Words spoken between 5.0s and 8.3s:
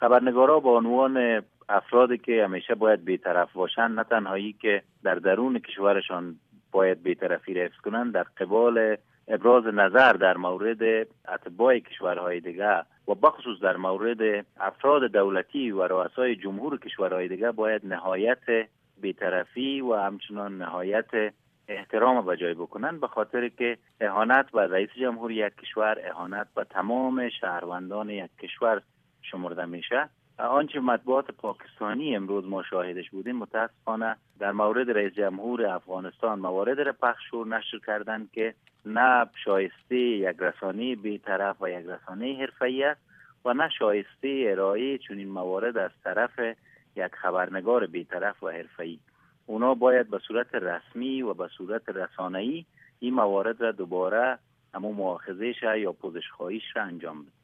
در درون کشورشان باید بیطرفی حفظ کنند در